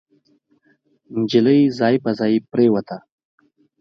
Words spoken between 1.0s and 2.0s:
نجلۍ ځای